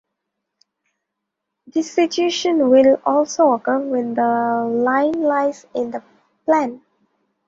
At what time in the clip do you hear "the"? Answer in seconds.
4.15-4.63, 5.91-6.01